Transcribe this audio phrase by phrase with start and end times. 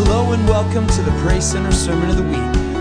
[0.00, 2.36] Hello and welcome to the Praise Center Sermon of the Week.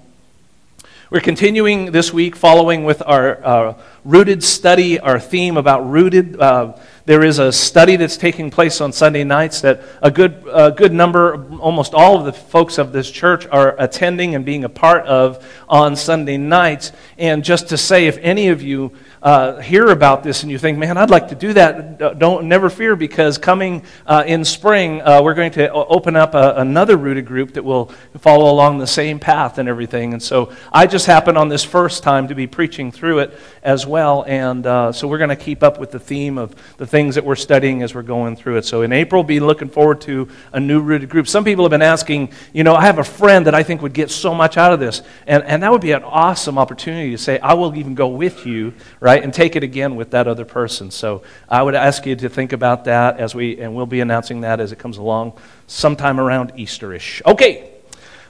[1.10, 3.74] We're continuing this week following with our uh,
[4.06, 6.40] rooted study, our theme about rooted.
[6.40, 6.78] Uh,
[7.08, 10.92] there is a study that's taking place on Sunday nights that a good, a good
[10.92, 15.06] number, almost all of the folks of this church are attending and being a part
[15.06, 16.92] of on Sunday nights.
[17.18, 20.78] And just to say, if any of you uh, hear about this and you think,
[20.78, 25.22] man, I'd like to do that, don't never fear because coming uh, in spring, uh,
[25.24, 27.86] we're going to open up a, another rooted group that will
[28.20, 30.14] follow along the same path and everything.
[30.14, 33.86] And so I just happened on this first time to be preaching through it as
[33.86, 34.24] well.
[34.28, 37.26] And uh, so we're going to keep up with the theme of the things that
[37.26, 38.66] we're studying as we're going through it.
[38.66, 41.28] So in April, be looking forward to a new rooted group.
[41.28, 43.94] Some people have been asking, you know, I have a friend that I think would
[43.94, 45.02] get so much out of this.
[45.26, 48.46] And, and that would be an awesome opportunity to say, I will even go with
[48.46, 49.17] you, right?
[49.18, 49.24] Right?
[49.24, 50.92] And take it again with that other person.
[50.92, 54.42] So I would ask you to think about that as we, and we'll be announcing
[54.42, 55.34] that as it comes along
[55.66, 57.22] sometime around Easterish.
[57.26, 57.74] Okay.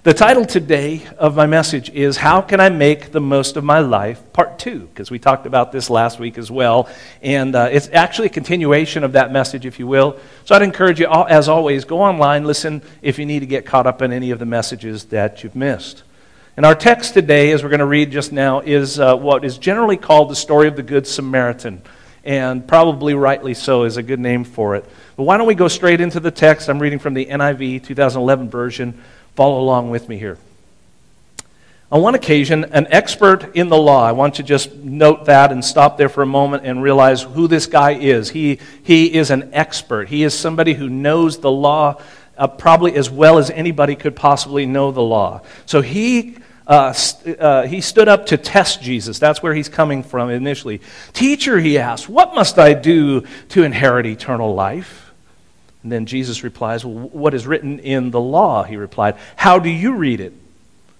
[0.04, 3.80] The title today of my message is How Can I Make the Most of My
[3.80, 6.88] Life, Part 2, because we talked about this last week as well.
[7.22, 10.18] And uh, it's actually a continuation of that message, if you will.
[10.46, 13.86] So I'd encourage you, as always, go online, listen if you need to get caught
[13.86, 16.04] up in any of the messages that you've missed.
[16.58, 19.60] And our text today, as we're going to read just now, is uh, what is
[19.60, 21.84] generally called the story of the Good Samaritan.
[22.24, 24.84] And probably rightly so is a good name for it.
[25.18, 26.68] But why don't we go straight into the text?
[26.68, 29.00] I'm reading from the NIV 2011 version.
[29.36, 30.40] Follow along with me here.
[31.92, 35.64] On one occasion, an expert in the law, I want to just note that and
[35.64, 38.32] stop there for a moment and realize who this guy is.
[38.32, 40.10] He, he is an expert.
[40.10, 42.02] He is somebody who knows the law
[42.36, 45.44] uh, probably as well as anybody could possibly know the law.
[45.68, 46.38] So he
[46.68, 49.20] uh, st- uh, he stood up to test Jesus.
[49.20, 50.82] That's where he's coming from initially.
[51.14, 55.12] Teacher, he asked, What must I do to inherit eternal life?
[55.84, 58.64] And then Jesus replies, well, What is written in the law?
[58.64, 60.34] He replied, How do you read it?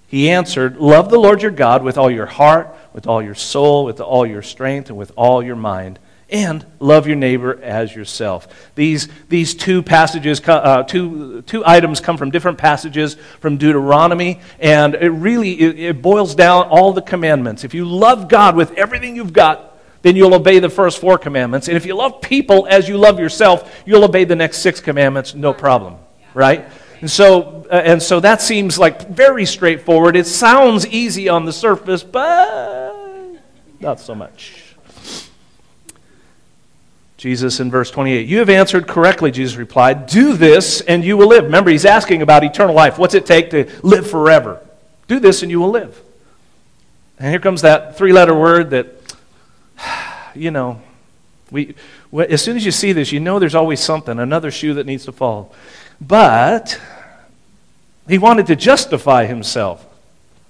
[0.08, 3.84] He answered, Love the Lord your God with all your heart, with all your soul,
[3.84, 8.48] with all your strength, and with all your mind and love your neighbor as yourself.
[8.76, 14.96] These, these two passages, uh, two, two items come from different passages from Deuteronomy, and
[14.96, 17.64] it really it, it boils down all the commandments.
[17.64, 21.68] If you love God with everything you've got, then you'll obey the first four commandments.
[21.68, 25.34] And if you love people as you love yourself, you'll obey the next six commandments,
[25.34, 25.96] no problem,
[26.34, 26.66] right?
[27.00, 30.16] And so, uh, and so that seems like very straightforward.
[30.16, 32.94] It sounds easy on the surface, but
[33.80, 34.67] not so much.
[37.18, 38.28] Jesus in verse 28.
[38.28, 40.06] You have answered correctly, Jesus replied.
[40.06, 41.46] Do this and you will live.
[41.46, 43.00] Remember, he's asking about eternal life.
[43.00, 44.64] What's it take to live forever?
[45.08, 46.00] Do this and you will live.
[47.20, 48.88] And here comes that three letter word that,
[50.36, 50.80] you know,
[51.50, 51.76] we,
[52.14, 55.06] as soon as you see this, you know there's always something, another shoe that needs
[55.06, 55.56] to fall.
[56.00, 56.80] But
[58.08, 59.84] he wanted to justify himself,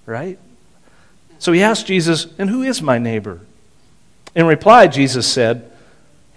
[0.05, 0.37] right?
[1.39, 3.41] So he asked Jesus, And who is my neighbor?
[4.35, 5.66] In reply, Jesus said,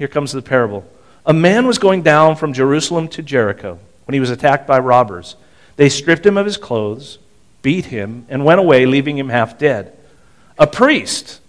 [0.01, 0.83] here comes the parable.
[1.27, 5.37] A man was going down from Jerusalem to Jericho when he was attacked by robbers.
[5.77, 7.19] They stripped him of his clothes,
[7.61, 9.95] beat him, and went away, leaving him half dead.
[10.59, 11.43] A priest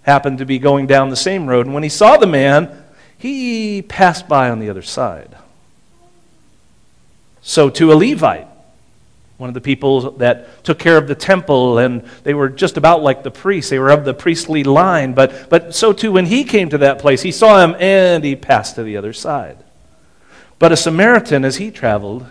[0.00, 2.84] happened to be going down the same road, and when he saw the man,
[3.18, 5.36] he passed by on the other side.
[7.42, 8.48] So, to a Levite,
[9.36, 13.02] one of the people that took care of the temple, and they were just about
[13.02, 13.70] like the priests.
[13.70, 15.12] They were of the priestly line.
[15.12, 18.36] But, but so too, when he came to that place, he saw him and he
[18.36, 19.58] passed to the other side.
[20.58, 22.26] But a Samaritan, as he traveled,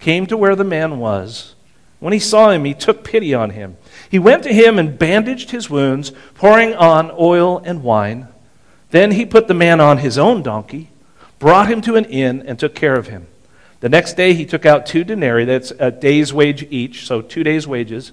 [0.00, 1.54] came to where the man was.
[2.00, 3.76] When he saw him, he took pity on him.
[4.10, 8.28] He went to him and bandaged his wounds, pouring on oil and wine.
[8.90, 10.90] Then he put the man on his own donkey,
[11.38, 13.26] brought him to an inn, and took care of him.
[13.80, 17.44] The next day he took out two denarii, that's a day's wage each, so two
[17.44, 18.12] days' wages.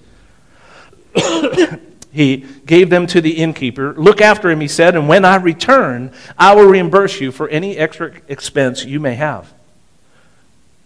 [2.11, 3.93] he gave them to the innkeeper.
[3.93, 7.77] Look after him, he said, and when I return, I will reimburse you for any
[7.77, 9.53] extra expense you may have.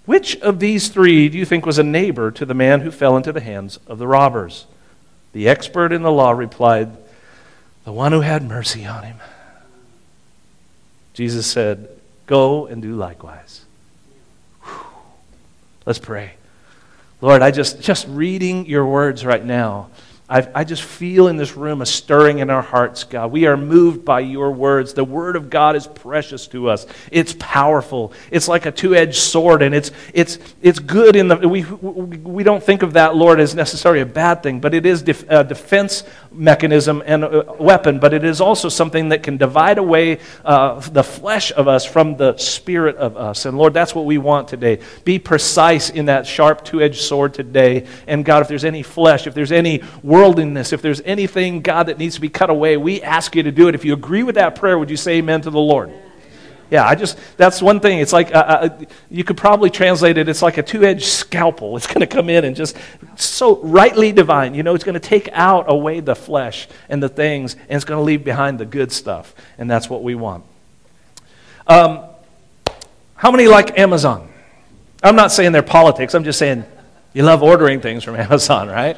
[0.06, 3.18] Which of these three do you think was a neighbor to the man who fell
[3.18, 4.66] into the hands of the robbers?
[5.34, 6.96] The expert in the law replied,
[7.84, 9.18] The one who had mercy on him.
[11.14, 11.90] Jesus said,
[12.26, 13.66] Go and do likewise.
[15.88, 16.34] Let's pray.
[17.22, 19.90] Lord, I just, just reading your words right now,
[20.30, 23.32] I, I, just feel in this room a stirring in our hearts, God.
[23.32, 24.94] We are moved by your words.
[24.94, 26.86] The word of God is precious to us.
[27.12, 28.12] It's powerful.
[28.30, 31.48] It's like a two-edged sword, and it's, it's, it's good in the.
[31.48, 35.02] We, we don't think of that, Lord, as necessarily a bad thing, but it is
[35.02, 39.78] def, a defense mechanism and a weapon, but it is also something that can divide
[39.78, 43.46] away uh, the flesh of us from the spirit of us.
[43.46, 44.80] And Lord, that's what we want today.
[45.06, 47.88] Be precise in that sharp two-edged sword today.
[48.08, 49.80] And God, if there's any flesh, if there's any
[50.18, 53.52] worldliness, if there's anything, God, that needs to be cut away, we ask you to
[53.52, 53.76] do it.
[53.76, 55.92] If you agree with that prayer, would you say amen to the Lord?
[56.72, 58.00] Yeah, I just, that's one thing.
[58.00, 58.80] It's like, uh, uh,
[59.10, 61.78] you could probably translate it, it's like a two edged scalpel.
[61.78, 62.76] It's going to come in and just
[63.16, 64.56] so rightly divine.
[64.56, 67.86] You know, it's going to take out away the flesh and the things, and it's
[67.86, 69.36] going to leave behind the good stuff.
[69.58, 70.44] And that's what we want.
[71.68, 72.04] Um,
[73.16, 74.30] how many like Amazon?
[75.04, 76.66] I'm not saying their politics, I'm just saying
[77.18, 78.96] you love ordering things from Amazon, right?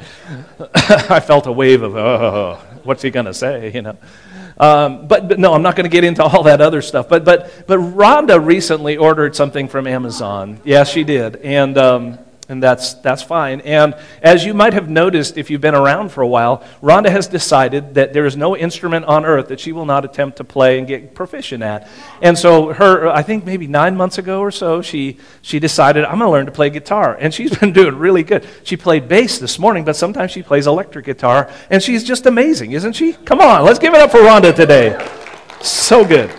[0.74, 3.96] I felt a wave of, oh, what's he going to say, you know?
[4.58, 7.08] Um, but, but no, I'm not going to get into all that other stuff.
[7.08, 10.60] But, but, but Rhonda recently ordered something from Amazon.
[10.64, 11.36] Yes, she did.
[11.36, 12.18] And um,
[12.50, 13.60] and that's, that's fine.
[13.60, 17.28] And as you might have noticed if you've been around for a while, Rhonda has
[17.28, 20.78] decided that there is no instrument on earth that she will not attempt to play
[20.78, 21.88] and get proficient at.
[22.20, 26.18] And so, her, I think maybe nine months ago or so, she, she decided, I'm
[26.18, 27.16] going to learn to play guitar.
[27.18, 28.46] And she's been doing really good.
[28.64, 32.72] She played bass this morning, but sometimes she plays electric guitar, and she's just amazing,
[32.72, 33.12] isn't she?
[33.12, 34.98] Come on, let's give it up for Rhonda today.
[35.62, 36.34] So good.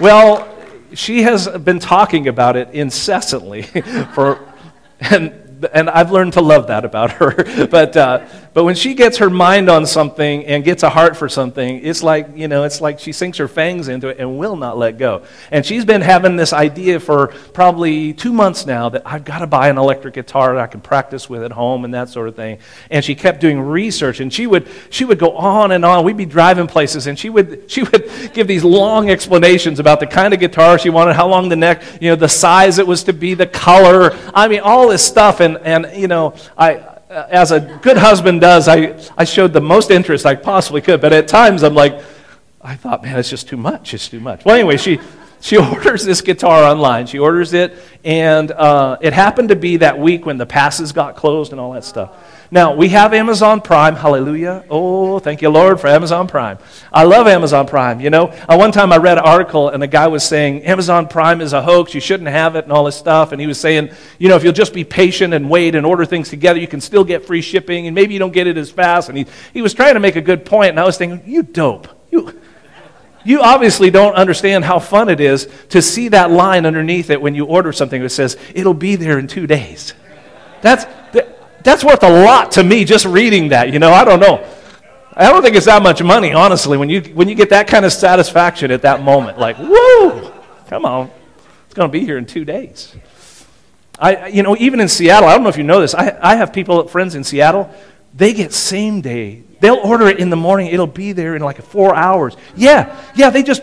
[0.00, 0.48] Well,
[0.94, 3.62] she has been talking about it incessantly
[4.14, 4.52] for
[5.10, 5.42] and
[5.72, 7.66] and I've learned to love that about her.
[7.70, 11.28] but, uh, but when she gets her mind on something and gets a heart for
[11.28, 14.56] something, it's like, you know, it's like she sinks her fangs into it and will
[14.56, 15.24] not let go.
[15.50, 19.46] And she's been having this idea for probably two months now that I've got to
[19.46, 22.36] buy an electric guitar that I can practice with at home and that sort of
[22.36, 22.58] thing.
[22.90, 26.04] And she kept doing research and she would, she would go on and on.
[26.04, 30.06] We'd be driving places and she would, she would give these long explanations about the
[30.06, 33.04] kind of guitar she wanted, how long the neck, you know, the size it was
[33.04, 34.16] to be, the color.
[34.34, 35.40] I mean, all this stuff.
[35.40, 39.60] And, and you know, I, uh, as a good husband does, I, I showed the
[39.60, 41.00] most interest I possibly could.
[41.00, 42.02] But at times, I'm like,
[42.62, 43.92] I thought, man, it's just too much.
[43.92, 44.44] It's too much.
[44.44, 44.98] Well, anyway, she,
[45.42, 47.06] she orders this guitar online.
[47.06, 51.16] She orders it, and uh, it happened to be that week when the passes got
[51.16, 52.16] closed and all that stuff.
[52.52, 53.96] Now, we have Amazon Prime.
[53.96, 54.64] Hallelujah.
[54.68, 56.58] Oh, thank you, Lord, for Amazon Prime.
[56.92, 58.00] I love Amazon Prime.
[58.00, 61.08] You know, uh, one time I read an article, and the guy was saying, Amazon
[61.08, 61.94] Prime is a hoax.
[61.94, 63.32] You shouldn't have it, and all this stuff.
[63.32, 66.04] And he was saying, you know, if you'll just be patient and wait and order
[66.04, 68.70] things together, you can still get free shipping, and maybe you don't get it as
[68.70, 69.08] fast.
[69.08, 71.42] And he, he was trying to make a good point, and I was thinking, you
[71.42, 71.88] dope.
[72.10, 72.38] You.
[73.24, 77.34] You obviously don't understand how fun it is to see that line underneath it when
[77.34, 79.94] you order something that says, it'll be there in two days.
[80.60, 80.86] That's,
[81.62, 83.72] that's worth a lot to me just reading that.
[83.72, 84.44] You know, I don't know.
[85.14, 87.84] I don't think it's that much money, honestly, when you, when you get that kind
[87.84, 89.38] of satisfaction at that moment.
[89.38, 90.32] Like, woo,
[90.68, 91.10] come on.
[91.66, 92.94] It's going to be here in two days.
[93.98, 96.36] I, you know, even in Seattle, I don't know if you know this, I, I
[96.36, 97.72] have people, friends in Seattle,
[98.14, 99.44] they get same day.
[99.62, 102.36] They'll order it in the morning, it'll be there in like four hours.
[102.56, 103.62] Yeah, yeah, they just,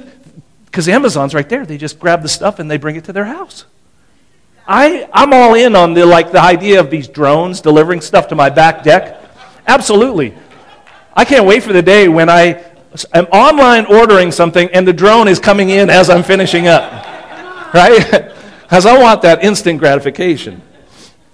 [0.66, 3.26] because Amazon's right there, they just grab the stuff and they bring it to their
[3.26, 3.66] house.
[4.66, 8.36] I, I'm all in on the, like, the idea of these drones delivering stuff to
[8.36, 9.22] my back deck.
[9.68, 10.34] Absolutely.
[11.14, 12.64] I can't wait for the day when I
[13.14, 17.06] am online ordering something and the drone is coming in as I'm finishing up.
[17.72, 18.34] Right?
[18.64, 20.62] Because I want that instant gratification.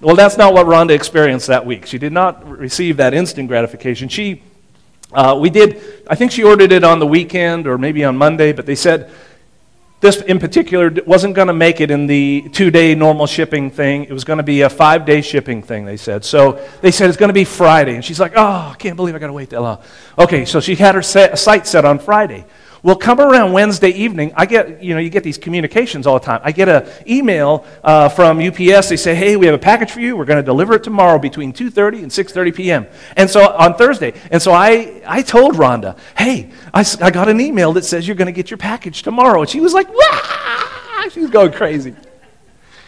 [0.02, 1.86] Well, that's not what Rhonda experienced that week.
[1.86, 4.08] She did not receive that instant gratification.
[4.08, 4.44] She,
[5.16, 8.52] uh, we did, I think she ordered it on the weekend or maybe on Monday,
[8.52, 9.10] but they said,
[10.02, 14.04] this in particular wasn't going to make it in the two day normal shipping thing.
[14.04, 16.24] It was going to be a five day shipping thing, they said.
[16.26, 17.96] So they said it's going to be Friday.
[17.96, 19.82] And she's like, oh, I can't believe I got to wait that long.
[20.20, 22.46] Okay, so she had her set, sight set on Friday.
[22.86, 26.24] Well, come around Wednesday evening, I get, you know, you get these communications all the
[26.24, 26.40] time.
[26.44, 28.90] I get an email uh, from UPS.
[28.90, 30.16] They say, hey, we have a package for you.
[30.16, 32.86] We're going to deliver it tomorrow between 2.30 and 6.30 p.m.
[33.18, 34.14] And so on Thursday.
[34.30, 38.16] And so I, I told Rhonda, hey, I, I got an email that says you're
[38.16, 39.42] going to get your package tomorrow.
[39.42, 41.10] And she was like, Wah!
[41.10, 41.96] She was going crazy.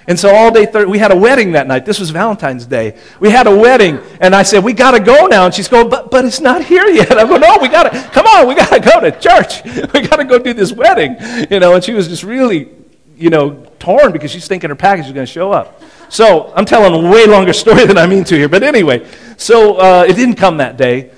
[0.08, 1.86] And so all day, thir- we had a wedding that night.
[1.86, 2.98] This was Valentine's Day.
[3.20, 5.46] We had a wedding, and I said, we got to go now.
[5.46, 7.12] And she's going, but, but it's not here yet.
[7.18, 9.64] I go, no, we got to, come on, we got to go to church.
[9.94, 11.16] We got to go do this wedding.
[11.50, 12.70] You know, and she was just really,
[13.16, 15.82] you know, torn because she's thinking her package is going to show up.
[16.10, 18.50] So I'm telling a way longer story than I mean to here.
[18.50, 21.12] But anyway, so uh, it didn't come that day.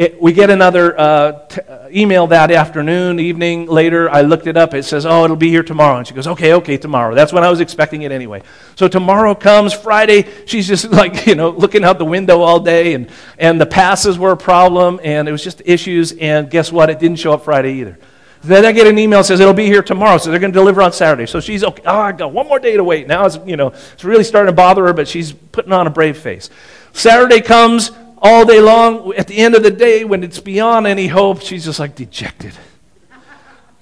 [0.00, 4.08] It, we get another uh, t- uh, email that afternoon, evening, later.
[4.08, 4.72] I looked it up.
[4.72, 5.98] It says, Oh, it'll be here tomorrow.
[5.98, 7.14] And she goes, Okay, okay, tomorrow.
[7.14, 8.42] That's when I was expecting it anyway.
[8.76, 12.94] So tomorrow comes, Friday, she's just like, you know, looking out the window all day,
[12.94, 16.12] and, and the passes were a problem, and it was just issues.
[16.12, 16.88] And guess what?
[16.88, 17.98] It didn't show up Friday either.
[18.42, 20.58] Then I get an email that says it'll be here tomorrow, so they're going to
[20.58, 21.26] deliver on Saturday.
[21.26, 21.82] So she's okay.
[21.84, 23.06] Oh, I got one more day to wait.
[23.06, 25.90] Now it's you know it's really starting to bother her, but she's putting on a
[25.90, 26.48] brave face.
[26.94, 29.14] Saturday comes all day long.
[29.14, 32.54] At the end of the day, when it's beyond any hope, she's just like dejected.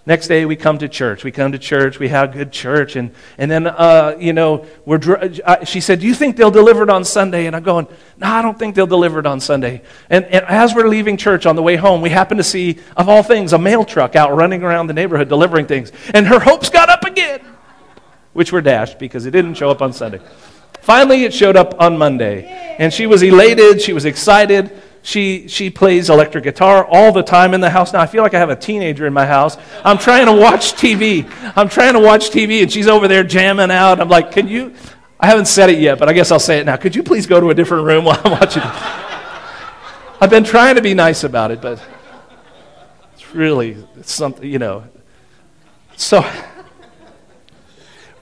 [0.08, 1.22] Next day, we come to church.
[1.22, 1.98] We come to church.
[1.98, 2.96] We have good church.
[2.96, 5.00] And, and then, uh, you know, we're,
[5.44, 7.44] uh, she said, Do you think they'll deliver it on Sunday?
[7.44, 9.82] And I'm going, No, I don't think they'll deliver it on Sunday.
[10.08, 13.10] And, and as we're leaving church on the way home, we happen to see, of
[13.10, 15.92] all things, a mail truck out running around the neighborhood delivering things.
[16.14, 17.42] And her hopes got up again,
[18.32, 20.20] which were dashed because it didn't show up on Sunday.
[20.88, 22.46] Finally, it showed up on Monday.
[22.78, 23.82] And she was elated.
[23.82, 24.70] She was excited.
[25.02, 27.92] She, she plays electric guitar all the time in the house.
[27.92, 29.58] Now, I feel like I have a teenager in my house.
[29.84, 31.30] I'm trying to watch TV.
[31.54, 34.00] I'm trying to watch TV, and she's over there jamming out.
[34.00, 34.74] I'm like, can you?
[35.20, 36.78] I haven't said it yet, but I guess I'll say it now.
[36.78, 38.62] Could you please go to a different room while I'm watching?
[40.22, 41.82] I've been trying to be nice about it, but
[43.12, 44.84] it's really it's something, you know.
[45.98, 46.26] So,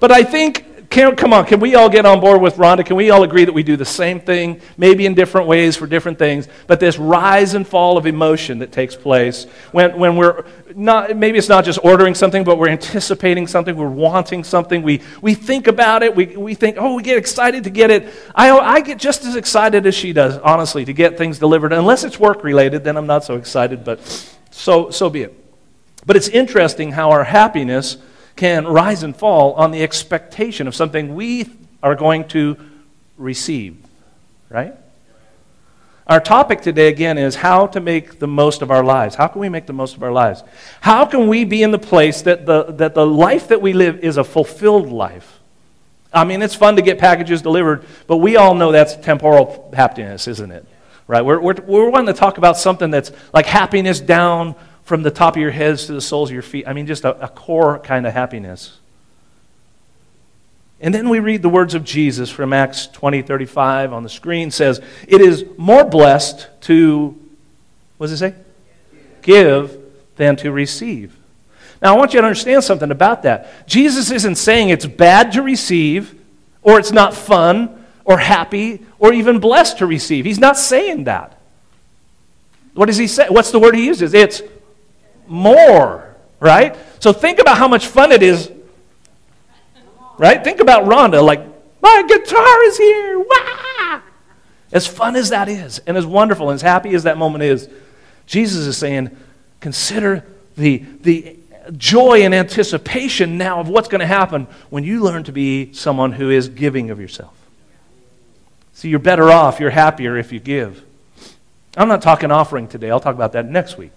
[0.00, 0.65] but I think
[0.96, 2.84] can, come on, can we all get on board with Rhonda?
[2.84, 5.86] Can we all agree that we do the same thing, maybe in different ways for
[5.86, 10.46] different things, but this rise and fall of emotion that takes place when, when we're
[10.74, 15.02] not, maybe it's not just ordering something, but we're anticipating something, we're wanting something, we,
[15.20, 18.08] we think about it, we, we think, oh, we get excited to get it.
[18.34, 21.74] I, I get just as excited as she does, honestly, to get things delivered.
[21.74, 24.00] Unless it's work related, then I'm not so excited, but
[24.50, 25.44] so, so be it.
[26.06, 27.98] But it's interesting how our happiness
[28.36, 31.50] can rise and fall on the expectation of something we
[31.82, 32.56] are going to
[33.16, 33.76] receive,
[34.50, 34.74] right?
[36.06, 39.16] Our topic today, again, is how to make the most of our lives.
[39.16, 40.44] How can we make the most of our lives?
[40.80, 43.98] How can we be in the place that the, that the life that we live
[44.00, 45.40] is a fulfilled life?
[46.12, 50.28] I mean, it's fun to get packages delivered, but we all know that's temporal happiness,
[50.28, 50.64] isn't it?
[51.08, 51.22] Right?
[51.22, 54.54] We're, we're, we're wanting to talk about something that's like happiness down
[54.86, 56.66] from the top of your heads to the soles of your feet.
[56.66, 58.78] I mean, just a, a core kind of happiness.
[60.80, 64.52] And then we read the words of Jesus from Acts 20 35 on the screen
[64.52, 67.18] says, It is more blessed to,
[67.98, 68.34] what does it say?
[69.22, 69.76] Give
[70.14, 71.16] than to receive.
[71.82, 73.66] Now, I want you to understand something about that.
[73.66, 76.14] Jesus isn't saying it's bad to receive,
[76.62, 80.24] or it's not fun, or happy, or even blessed to receive.
[80.24, 81.40] He's not saying that.
[82.74, 83.26] What does he say?
[83.28, 84.14] What's the word he uses?
[84.14, 84.42] It's
[85.28, 86.76] more, right?
[87.00, 88.50] So think about how much fun it is,
[90.18, 90.42] right?
[90.42, 91.40] Think about Rhonda, like,
[91.82, 93.18] my guitar is here.
[93.18, 94.00] Wah!
[94.72, 97.68] As fun as that is, and as wonderful and as happy as that moment is,
[98.26, 99.16] Jesus is saying,
[99.60, 100.24] consider
[100.56, 101.38] the, the
[101.76, 106.12] joy and anticipation now of what's going to happen when you learn to be someone
[106.12, 107.34] who is giving of yourself.
[108.72, 110.82] See, you're better off, you're happier if you give.
[111.76, 113.92] I'm not talking offering today, I'll talk about that next week.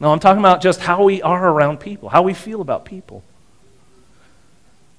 [0.00, 3.24] No, I'm talking about just how we are around people, how we feel about people.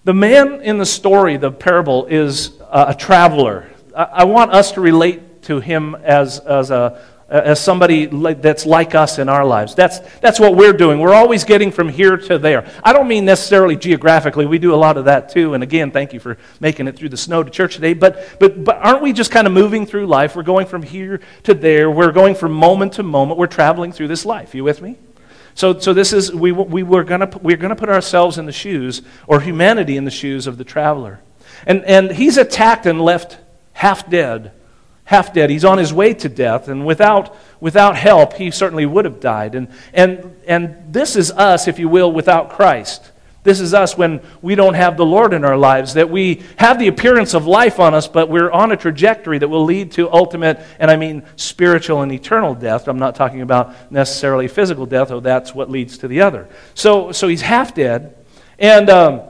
[0.03, 3.69] The man in the story, the parable, is a, traveler.
[3.95, 8.65] I, I want us to relate to him as, as a, Uh, as somebody that's
[8.65, 9.75] like us in our lives.
[9.75, 10.99] That's, that's what we're doing.
[10.99, 12.67] We're always getting from here to there.
[12.83, 14.47] I don't mean necessarily geographically.
[14.47, 15.53] We do a lot of that too.
[15.53, 17.93] And again, thank you for making it through the snow to church today.
[17.93, 20.35] But, but, but aren't we just kind of moving through life?
[20.35, 21.91] We're going from here to there.
[21.91, 23.37] We're going from moment to moment.
[23.37, 24.55] We're traveling through this life.
[24.55, 24.97] You with me?
[25.53, 28.51] So, so this is, we, we were gonna, we're going to put ourselves in the
[28.51, 31.19] shoes, or humanity in the shoes of the traveler.
[31.67, 33.37] And, and he's attacked and left
[33.73, 34.53] half dead
[35.09, 35.49] half dead.
[35.49, 39.55] He's on his way to death, and without, without help, he certainly would have died.
[39.55, 43.11] And, and, and this is us, if you will, without Christ.
[43.41, 46.77] This is us when we don't have the Lord in our lives, that we have
[46.77, 50.13] the appearance of life on us, but we're on a trajectory that will lead to
[50.13, 52.87] ultimate, and I mean spiritual and eternal death.
[52.87, 56.47] I'm not talking about necessarily physical death, though that's what leads to the other.
[56.75, 58.15] So, so he's half dead.
[58.59, 58.91] And.
[58.91, 59.21] Um,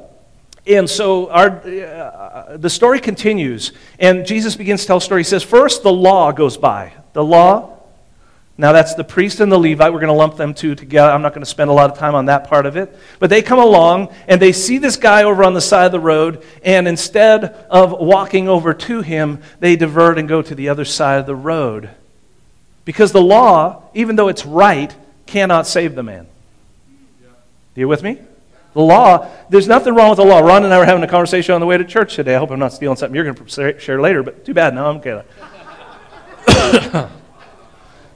[0.67, 5.21] and so our, uh, the story continues, and Jesus begins to tell a story.
[5.21, 6.93] He says, First, the law goes by.
[7.13, 7.79] The law,
[8.59, 9.93] now that's the priest and the Levite.
[9.93, 11.09] We're going to lump them two together.
[11.09, 12.93] I'm not going to spend a lot of time on that part of it.
[13.17, 15.99] But they come along, and they see this guy over on the side of the
[16.01, 20.83] road, and instead of walking over to him, they divert and go to the other
[20.83, 21.89] side of the road.
[22.83, 24.93] Because the law, even though it's right,
[25.25, 26.27] cannot save the man.
[27.25, 28.19] Are you with me?
[28.73, 30.39] The law, there's nothing wrong with the law.
[30.39, 32.35] Ron and I were having a conversation on the way to church today.
[32.35, 34.75] I hope I'm not stealing something you're going to share later, but too bad.
[34.75, 35.23] No, I'm kidding.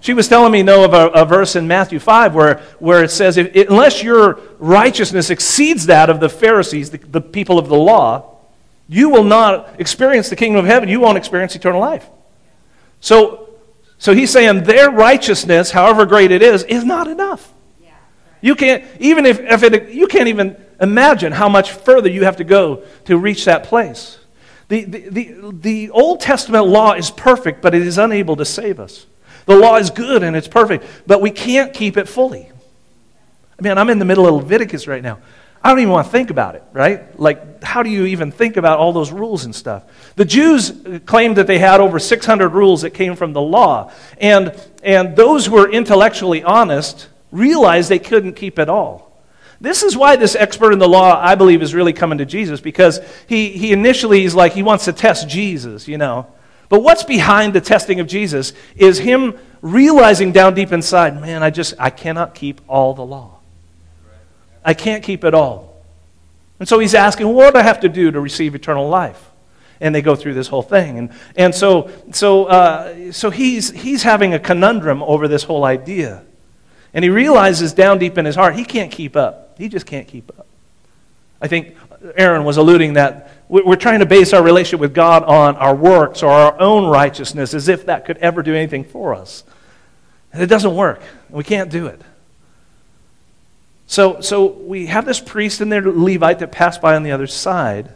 [0.04, 3.10] She was telling me, no, of a, a verse in Matthew 5 where, where it
[3.10, 7.78] says, if, unless your righteousness exceeds that of the Pharisees, the, the people of the
[7.78, 8.40] law,
[8.90, 10.90] you will not experience the kingdom of heaven.
[10.90, 12.06] You won't experience eternal life.
[13.00, 13.56] So,
[13.98, 17.53] so he's saying their righteousness, however great it is, is not enough.
[18.44, 22.36] You can't, even if, if it, you can't even imagine how much further you have
[22.38, 24.20] to go to reach that place.
[24.68, 28.82] The, the, the, the Old Testament law is perfect, but it is unable to save
[28.82, 29.06] us.
[29.46, 32.52] The law is good and it's perfect, but we can't keep it fully.
[33.58, 35.20] I mean, I'm in the middle of Leviticus right now.
[35.64, 37.18] I don't even want to think about it, right?
[37.18, 39.86] Like, how do you even think about all those rules and stuff?
[40.18, 40.74] The Jews
[41.06, 43.94] claimed that they had over 600 rules that came from the law.
[44.18, 49.12] And, and those who were intellectually honest realized they couldn't keep it all.
[49.60, 52.62] This is why this expert in the law, I believe, is really coming to Jesus
[52.62, 56.28] because he, he initially is like, he wants to test Jesus, you know.
[56.70, 61.50] But what's behind the testing of Jesus is him realizing down deep inside, man, I
[61.50, 63.40] just, I cannot keep all the law.
[64.66, 65.82] I can't keep it all.
[66.60, 69.32] And so he's asking, what do I have to do to receive eternal life?
[69.82, 70.98] And they go through this whole thing.
[70.98, 76.24] And, and so, so, uh, so he's, he's having a conundrum over this whole idea.
[76.94, 79.58] And he realizes down deep in his heart, he can't keep up.
[79.58, 80.48] He just can't keep up.
[81.42, 81.76] I think
[82.16, 86.24] Aaron was alluding that we're trying to base our relationship with God on our works
[86.24, 89.44] or our own righteousness as if that could ever do anything for us.
[90.32, 91.02] And it doesn't work.
[91.30, 92.02] We can't do it.
[93.86, 97.28] So, so we have this priest and their Levite that pass by on the other
[97.28, 97.94] side.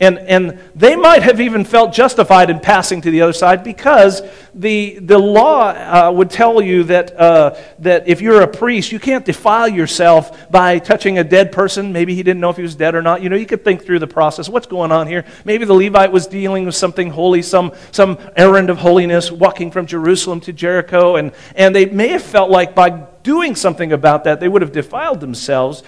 [0.00, 4.22] And, and they might have even felt justified in passing to the other side because
[4.54, 8.98] the, the law uh, would tell you that, uh, that if you're a priest, you
[8.98, 11.92] can't defile yourself by touching a dead person.
[11.92, 13.22] Maybe he didn't know if he was dead or not.
[13.22, 14.48] You know, you could think through the process.
[14.48, 15.26] What's going on here?
[15.44, 19.84] Maybe the Levite was dealing with something holy, some, some errand of holiness, walking from
[19.84, 21.16] Jerusalem to Jericho.
[21.16, 24.72] And, and they may have felt like by doing something about that, they would have
[24.72, 25.82] defiled themselves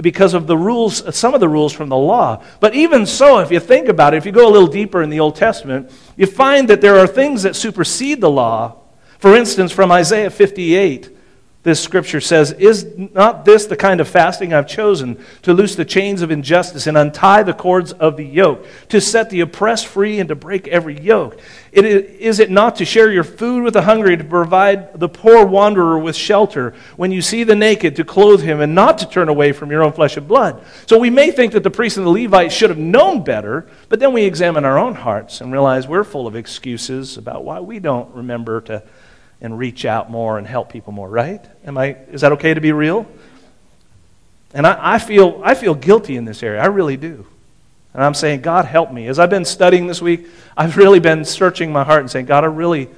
[0.00, 2.42] because of the rules, some of the rules from the law.
[2.60, 5.10] But even so, if you think about it, if you go a little deeper in
[5.10, 8.76] the Old Testament, you find that there are things that supersede the law.
[9.18, 11.15] For instance, from Isaiah 58,
[11.66, 15.84] this scripture says, Is not this the kind of fasting I've chosen to loose the
[15.84, 20.20] chains of injustice and untie the cords of the yoke, to set the oppressed free
[20.20, 21.40] and to break every yoke?
[21.72, 25.08] It is, is it not to share your food with the hungry, to provide the
[25.08, 29.08] poor wanderer with shelter, when you see the naked, to clothe him, and not to
[29.08, 30.64] turn away from your own flesh and blood?
[30.86, 33.98] So we may think that the priest and the Levite should have known better, but
[33.98, 37.80] then we examine our own hearts and realize we're full of excuses about why we
[37.80, 38.84] don't remember to
[39.40, 41.44] and reach out more and help people more, right?
[41.64, 43.06] Am I, is that okay to be real?
[44.54, 46.60] And I, I, feel, I feel guilty in this area.
[46.60, 47.26] I really do.
[47.92, 49.08] And I'm saying, God, help me.
[49.08, 52.44] As I've been studying this week, I've really been searching my heart and saying, God,
[52.44, 52.88] I really,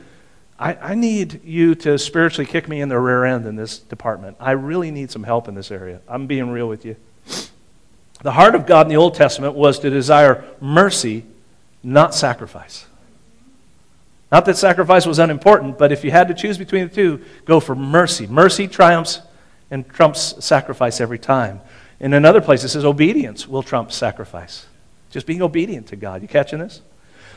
[0.58, 4.36] I, I need you to spiritually kick me in the rear end in this department.
[4.40, 6.00] I really need some help in this area.
[6.08, 6.96] I'm being real with you.
[8.22, 11.24] The heart of God in the Old Testament was to desire mercy,
[11.84, 12.87] not sacrifice.
[14.30, 17.60] Not that sacrifice was unimportant, but if you had to choose between the two, go
[17.60, 18.26] for mercy.
[18.26, 19.22] Mercy triumphs
[19.70, 21.60] and trumps sacrifice every time.
[22.00, 24.66] In another place, it says obedience will trump sacrifice.
[25.10, 26.22] Just being obedient to God.
[26.22, 26.82] You catching this?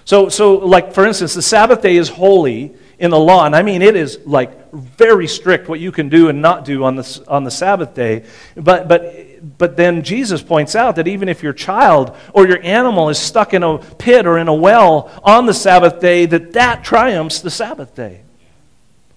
[0.03, 3.61] So, so, like, for instance, the Sabbath day is holy in the law, and I
[3.61, 7.25] mean it is like very strict what you can do and not do on the,
[7.27, 8.25] on the Sabbath day.
[8.55, 9.01] But, but,
[9.57, 13.53] but then Jesus points out that even if your child or your animal is stuck
[13.53, 17.49] in a pit or in a well on the Sabbath day, that that triumphs the
[17.49, 18.21] Sabbath day.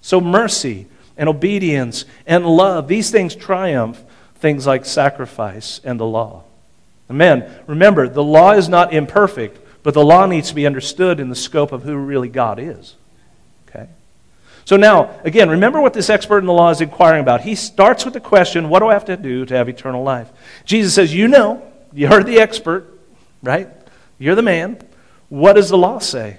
[0.00, 4.02] So mercy and obedience and love, these things triumph
[4.36, 6.42] things like sacrifice and the law.
[7.08, 7.50] Amen.
[7.66, 11.34] Remember, the law is not imperfect, but the law needs to be understood in the
[11.34, 12.94] scope of who really God is.
[14.64, 17.42] So now, again, remember what this expert in the law is inquiring about.
[17.42, 20.30] He starts with the question, What do I have to do to have eternal life?
[20.64, 22.98] Jesus says, You know, you heard the expert,
[23.42, 23.68] right?
[24.18, 24.78] You're the man.
[25.28, 26.38] What does the law say?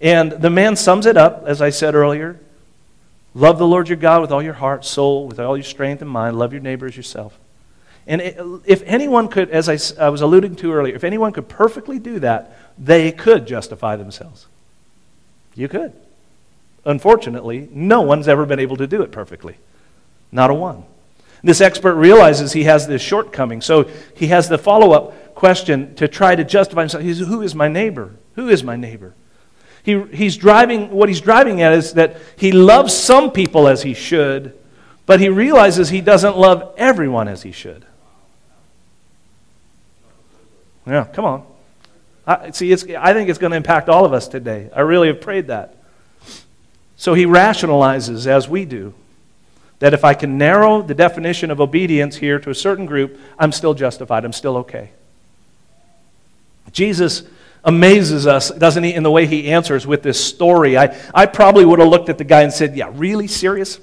[0.00, 2.40] And the man sums it up, as I said earlier
[3.34, 6.10] Love the Lord your God with all your heart, soul, with all your strength and
[6.10, 6.36] mind.
[6.36, 7.38] Love your neighbor as yourself.
[8.06, 8.20] And
[8.64, 12.18] if anyone could, as I, I was alluding to earlier, if anyone could perfectly do
[12.20, 14.46] that, they could justify themselves.
[15.54, 15.92] You could.
[16.84, 19.56] Unfortunately, no one's ever been able to do it perfectly.
[20.32, 20.84] Not a one.
[21.42, 26.06] This expert realizes he has this shortcoming, so he has the follow up question to
[26.06, 27.02] try to justify himself.
[27.02, 28.14] He's, Who is my neighbor?
[28.34, 29.14] Who is my neighbor?
[29.82, 33.94] He, he's driving, what he's driving at is that he loves some people as he
[33.94, 34.58] should,
[35.06, 37.86] but he realizes he doesn't love everyone as he should.
[40.86, 41.46] Yeah, come on.
[42.26, 44.70] I, see, I think it's going to impact all of us today.
[44.74, 45.76] I really have prayed that.
[47.00, 48.92] So he rationalizes, as we do,
[49.78, 53.52] that if I can narrow the definition of obedience here to a certain group, I'm
[53.52, 54.26] still justified.
[54.26, 54.90] I'm still okay.
[56.72, 57.22] Jesus
[57.64, 60.76] amazes us, doesn't he, in the way he answers with this story.
[60.76, 63.28] I, I probably would have looked at the guy and said, Yeah, really?
[63.28, 63.80] Serious?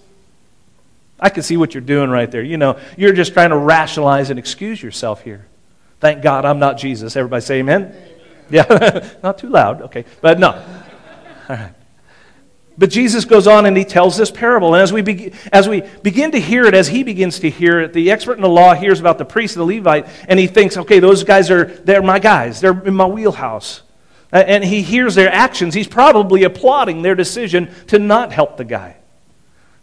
[1.19, 2.43] I can see what you're doing right there.
[2.43, 5.47] You know, you're just trying to rationalize and excuse yourself here.
[5.99, 7.15] Thank God I'm not Jesus.
[7.15, 7.95] Everybody say amen?
[8.51, 9.81] Yeah, not too loud.
[9.81, 10.51] Okay, but no.
[11.49, 11.73] All right.
[12.77, 14.75] But Jesus goes on and he tells this parable.
[14.75, 17.79] And as we, be, as we begin to hear it, as he begins to hear
[17.81, 20.45] it, the expert in the law hears about the priest and the Levite, and he
[20.45, 22.61] thinks, okay, those guys are, they're my guys.
[22.61, 23.81] They're in my wheelhouse.
[24.31, 25.73] And he hears their actions.
[25.73, 28.97] He's probably applauding their decision to not help the guy.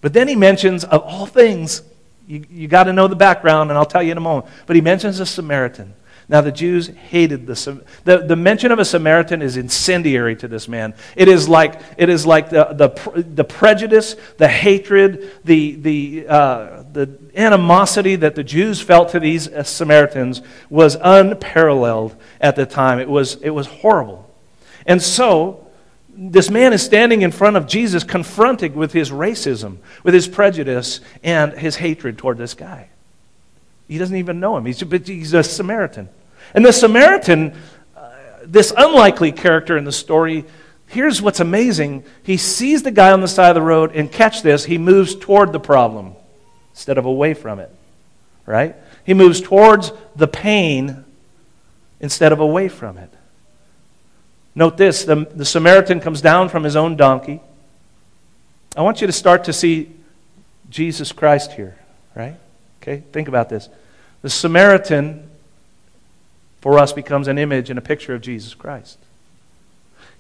[0.01, 1.83] But then he mentions, of all things,
[2.29, 4.47] you, you got to know the background, and I'll tell you in a moment.
[4.67, 5.95] But he mentions a Samaritan.
[6.29, 10.69] Now, the Jews hated the, the, the mention of a Samaritan is incendiary to this
[10.69, 10.95] man.
[11.17, 16.85] It is like, it is like the, the, the prejudice, the hatred, the, the, uh,
[16.93, 23.01] the animosity that the Jews felt to these uh, Samaritans was unparalleled at the time.
[23.01, 24.31] It was, it was horrible.
[24.87, 25.67] And so,
[26.17, 31.01] this man is standing in front of Jesus, confronted with his racism, with his prejudice,
[31.23, 32.89] and his hatred toward this guy.
[33.89, 34.65] He doesn't even know him.
[34.65, 36.09] He's, he's a Samaritan.
[36.55, 37.55] And the Samaritan,
[37.97, 38.11] uh,
[38.45, 40.45] this unlikely character in the story,
[40.87, 42.05] here's what's amazing.
[42.23, 45.15] He sees the guy on the side of the road, and catch this, he moves
[45.15, 46.15] toward the problem
[46.73, 47.71] instead of away from it.
[48.47, 48.77] Right?
[49.05, 51.05] He moves towards the pain
[52.01, 53.11] instead of away from it.
[54.55, 57.41] Note this the, the Samaritan comes down from his own donkey.
[58.77, 59.91] I want you to start to see
[60.69, 61.77] Jesus Christ here,
[62.15, 62.37] right?
[62.85, 63.71] Okay, think about this.
[64.21, 65.31] The Samaritan,
[66.61, 68.99] for us, becomes an image and a picture of Jesus Christ.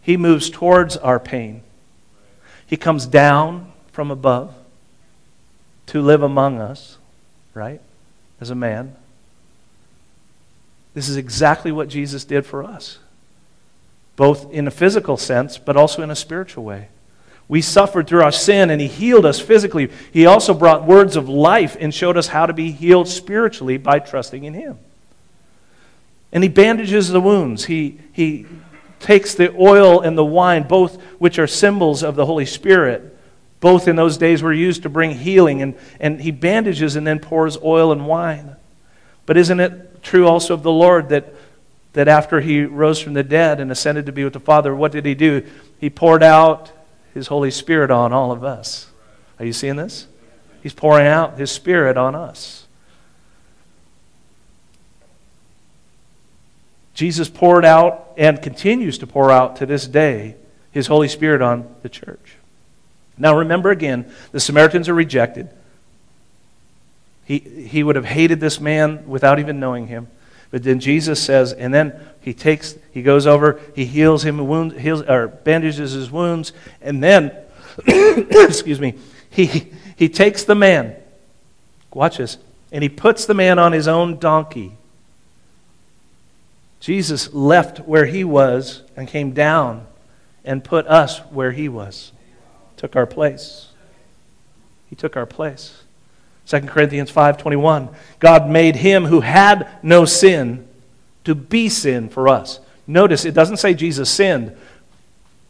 [0.00, 1.62] He moves towards our pain,
[2.66, 4.54] He comes down from above
[5.88, 6.96] to live among us,
[7.52, 7.82] right?
[8.40, 8.96] As a man.
[10.94, 12.98] This is exactly what Jesus did for us,
[14.16, 16.88] both in a physical sense, but also in a spiritual way.
[17.46, 19.90] We suffered through our sin, and He healed us physically.
[20.12, 23.98] He also brought words of life and showed us how to be healed spiritually by
[23.98, 24.78] trusting in Him.
[26.32, 27.66] And He bandages the wounds.
[27.66, 28.46] He, he
[28.98, 33.16] takes the oil and the wine, both which are symbols of the Holy Spirit.
[33.60, 37.18] Both in those days were used to bring healing, and, and He bandages and then
[37.18, 38.56] pours oil and wine.
[39.26, 41.34] But isn't it true also of the Lord that,
[41.92, 44.92] that after He rose from the dead and ascended to be with the Father, what
[44.92, 45.46] did He do?
[45.78, 46.72] He poured out
[47.14, 48.90] his Holy Spirit on all of us.
[49.38, 50.06] Are you seeing this?
[50.64, 52.66] He's pouring out His Spirit on us.
[56.94, 60.36] Jesus poured out and continues to pour out to this day
[60.72, 62.36] His Holy Spirit on the church.
[63.18, 65.50] Now, remember again, the Samaritans are rejected.
[67.26, 70.08] He, he would have hated this man without even knowing him.
[70.54, 74.78] But then Jesus says, and then he takes, he goes over, he heals him, wounds,
[74.78, 77.32] heals, or bandages his wounds, and then,
[77.88, 78.94] excuse me,
[79.30, 80.94] he, he takes the man,
[81.92, 82.38] watch this,
[82.70, 84.76] and he puts the man on his own donkey.
[86.78, 89.84] Jesus left where he was and came down
[90.44, 92.12] and put us where he was,
[92.76, 93.70] took our place.
[94.88, 95.82] He took our place.
[96.46, 100.66] 2 Corinthians 5:21 God made him who had no sin
[101.24, 102.60] to be sin for us.
[102.86, 104.54] Notice it doesn't say Jesus sinned,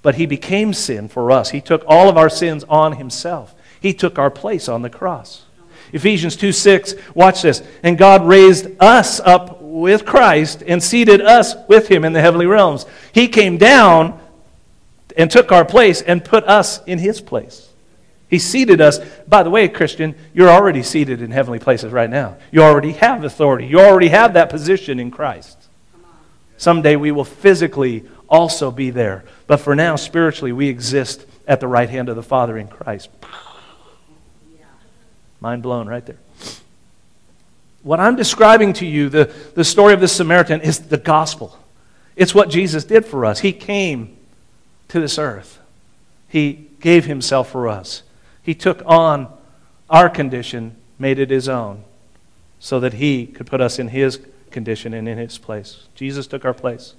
[0.02, 1.50] but he became sin for us.
[1.50, 3.54] He took all of our sins on himself.
[3.80, 5.44] He took our place on the cross.
[5.92, 7.62] Ephesians 2 6, watch this.
[7.82, 12.46] And God raised us up with Christ and seated us with him in the heavenly
[12.46, 12.86] realms.
[13.12, 14.20] He came down
[15.16, 17.68] and took our place and put us in his place.
[18.34, 18.98] He seated us.
[19.28, 22.36] By the way, Christian, you're already seated in heavenly places right now.
[22.50, 23.64] You already have authority.
[23.64, 25.56] You already have that position in Christ.
[26.56, 29.22] Someday we will physically also be there.
[29.46, 33.08] But for now, spiritually, we exist at the right hand of the Father in Christ.
[35.38, 36.18] Mind blown right there.
[37.84, 41.56] What I'm describing to you, the, the story of this Samaritan, is the gospel.
[42.16, 43.38] It's what Jesus did for us.
[43.38, 44.16] He came
[44.88, 45.60] to this earth,
[46.26, 48.02] He gave Himself for us.
[48.44, 49.26] He took on
[49.90, 51.82] our condition, made it His own,
[52.60, 54.20] so that He could put us in His
[54.54, 55.86] condition and in his place.
[55.94, 56.94] Jesus took our place.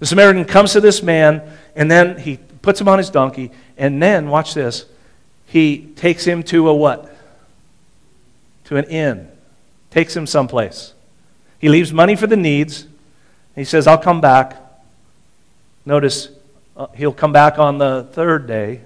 [0.00, 1.40] The Samaritan comes to this man,
[1.74, 4.84] and then he puts him on his donkey, and then, watch this,
[5.46, 7.16] he takes him to a what?
[8.64, 9.28] To an inn.
[9.90, 10.92] Takes him someplace.
[11.58, 12.86] He leaves money for the needs.
[13.54, 14.56] He says, I'll come back.
[15.86, 16.30] Notice,
[16.76, 18.80] uh, he'll come back on the third day.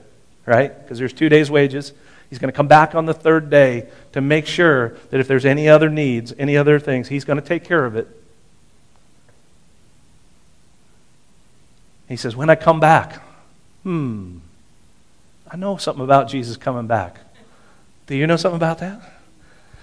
[0.46, 0.76] Right?
[0.82, 1.92] Because there's two days' wages.
[2.30, 5.44] He's going to come back on the third day to make sure that if there's
[5.44, 8.08] any other needs, any other things, he's going to take care of it.
[12.08, 13.20] He says, When I come back,
[13.82, 14.38] hmm,
[15.50, 17.18] I know something about Jesus coming back.
[18.06, 19.00] Do you know something about that?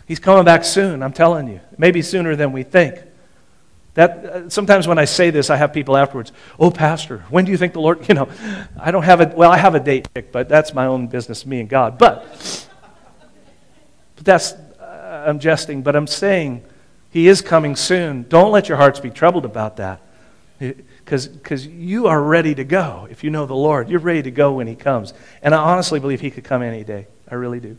[0.08, 1.62] He's coming back soon, I'm telling you.
[1.78, 3.00] Maybe sooner than we think.
[3.96, 7.52] That, uh, sometimes when I say this, I have people afterwards, oh, Pastor, when do
[7.52, 8.28] you think the Lord, you know,
[8.80, 11.46] I don't have a, well, I have a date picked, but that's my own business,
[11.46, 11.98] me and God.
[11.98, 12.68] But,
[14.16, 16.64] but that's, uh, I'm jesting, but I'm saying
[17.12, 18.26] He is coming soon.
[18.30, 20.02] Don't let your hearts be troubled about that.
[20.60, 23.08] Because you are ready to go.
[23.12, 25.14] If you know the Lord, you're ready to go when He comes.
[25.42, 27.08] And I honestly believe He could come any day.
[27.30, 27.78] I really do.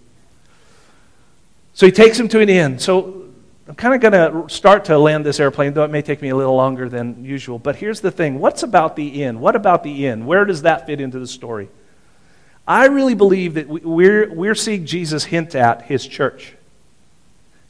[1.73, 2.79] So He takes him to an inn.
[2.79, 3.24] So
[3.67, 4.13] I'm kind of going
[4.47, 7.25] to start to land this airplane, though it may take me a little longer than
[7.25, 7.59] usual.
[7.59, 9.41] But here's the thing what's about the inn?
[9.41, 10.27] What about the inn?
[10.27, 11.69] Where does that fit into the story?
[12.67, 16.55] I really believe that we're, we're seeing Jesus hint at his church.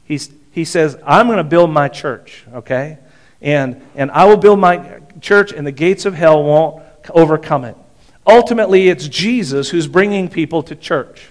[0.05, 2.97] He's, he says, I'm going to build my church, okay?
[3.41, 7.75] And, and I will build my church, and the gates of hell won't overcome it.
[8.25, 11.27] Ultimately, it's Jesus who's bringing people to church.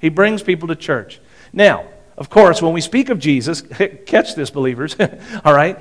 [0.00, 1.20] He brings people to church.
[1.52, 1.86] Now,
[2.16, 3.62] of course, when we speak of Jesus,
[4.06, 4.96] catch this, believers,
[5.44, 5.78] all right?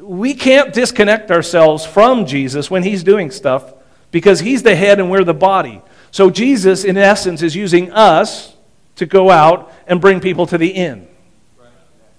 [0.00, 3.74] We can't disconnect ourselves from Jesus when he's doing stuff
[4.10, 5.82] because he's the head and we're the body.
[6.10, 8.54] So Jesus, in essence, is using us
[8.96, 11.08] to go out and bring people to the inn.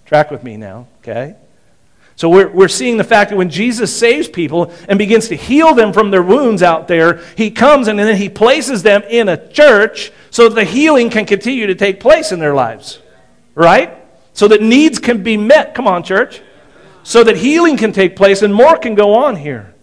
[0.05, 1.35] Track with me now, okay?
[2.15, 5.73] So we're, we're seeing the fact that when Jesus saves people and begins to heal
[5.73, 9.49] them from their wounds out there, he comes and then he places them in a
[9.51, 12.99] church so that the healing can continue to take place in their lives
[13.55, 13.97] right?
[14.33, 15.73] So that needs can be met.
[15.73, 16.41] Come on, church.
[17.03, 19.73] So that healing can take place and more can go on here.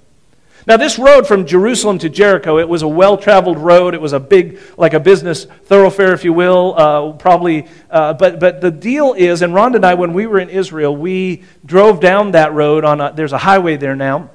[0.65, 3.95] Now, this road from Jerusalem to Jericho, it was a well traveled road.
[3.95, 7.67] It was a big, like a business thoroughfare, if you will, uh, probably.
[7.91, 10.95] Uh, but, but the deal is, and Rhonda and I, when we were in Israel,
[10.97, 14.31] we drove down that road on a, there's a highway there now.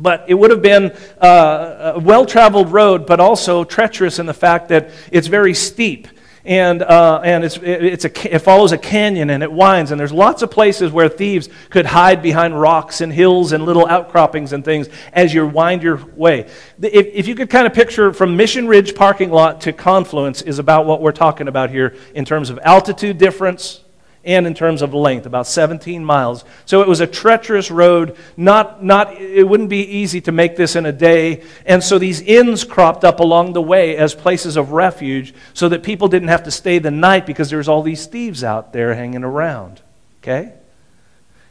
[0.00, 4.34] But it would have been uh, a well traveled road, but also treacherous in the
[4.34, 6.08] fact that it's very steep
[6.44, 10.12] and, uh, and it's, it's a, it follows a canyon and it winds, and there's
[10.12, 14.64] lots of places where thieves could hide behind rocks and hills and little outcroppings and
[14.64, 16.40] things as you wind your way.
[16.80, 20.58] If, if you could kind of picture from Mission Ridge parking lot to Confluence, is
[20.58, 23.81] about what we're talking about here in terms of altitude difference,
[24.24, 26.44] and in terms of length, about 17 miles.
[26.64, 28.16] So it was a treacherous road.
[28.36, 31.42] Not, not, it wouldn't be easy to make this in a day.
[31.66, 35.82] And so these inns cropped up along the way as places of refuge so that
[35.82, 39.24] people didn't have to stay the night because there's all these thieves out there hanging
[39.24, 39.80] around.
[40.22, 40.52] Okay?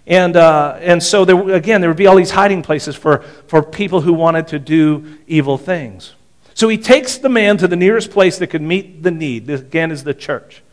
[0.08, 3.62] And, uh, and so, there, again, there would be all these hiding places for, for
[3.62, 6.16] people who wanted to do evil things.
[6.54, 9.46] So he takes the man to the nearest place that could meet the need.
[9.48, 10.64] This, again, is the church.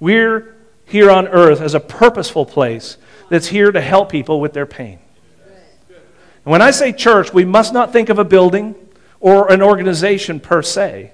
[0.00, 0.53] We're
[0.86, 2.96] here on earth as a purposeful place
[3.28, 4.98] that's here to help people with their pain.
[5.88, 8.74] And when I say church, we must not think of a building
[9.20, 11.12] or an organization per se.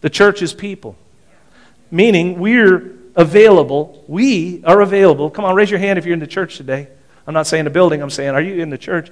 [0.00, 0.96] The church is people,
[1.90, 4.04] meaning we're available.
[4.08, 5.30] We are available.
[5.30, 6.88] Come on, raise your hand if you're in the church today.
[7.26, 9.10] I'm not saying a building, I'm saying, are you in the church?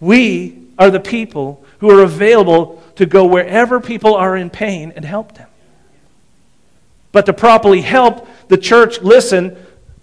[0.00, 5.04] We are the people who are available to go wherever people are in pain and
[5.04, 5.49] help them.
[7.12, 9.56] But to properly help the church listen,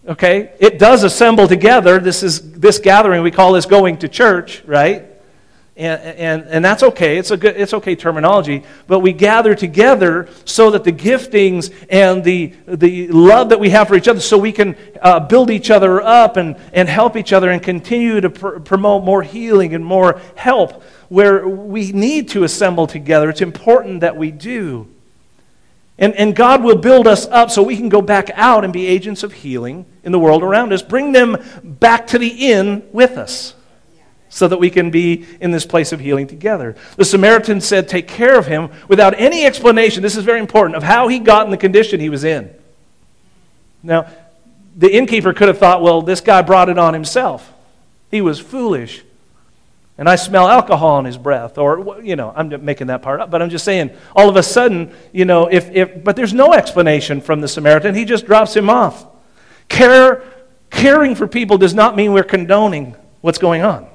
[0.08, 2.00] okay, it does assemble together.
[2.00, 5.06] This is this gathering, we call this going to church, right?
[5.78, 7.20] And, and, and that's okay.
[7.20, 8.64] It's, a good, it's okay terminology.
[8.88, 13.88] But we gather together so that the giftings and the, the love that we have
[13.88, 17.32] for each other, so we can uh, build each other up and, and help each
[17.32, 22.44] other and continue to pr- promote more healing and more help where we need to
[22.44, 23.30] assemble together.
[23.30, 24.88] It's important that we do.
[26.00, 28.86] And, and God will build us up so we can go back out and be
[28.86, 30.82] agents of healing in the world around us.
[30.82, 33.56] Bring them back to the inn with us
[34.30, 36.76] so that we can be in this place of healing together.
[36.98, 40.04] The Samaritan said, Take care of him without any explanation.
[40.04, 42.54] This is very important of how he got in the condition he was in.
[43.82, 44.08] Now,
[44.76, 47.52] the innkeeper could have thought, Well, this guy brought it on himself.
[48.12, 49.04] He was foolish
[49.98, 51.58] and I smell alcohol in his breath.
[51.58, 54.44] Or, you know, I'm making that part up, but I'm just saying, all of a
[54.44, 57.96] sudden, you know, if, if but there's no explanation from the Samaritan.
[57.96, 59.06] He just drops him off.
[59.70, 60.24] Care,
[60.70, 63.88] caring for people does not mean we're condoning what's going on,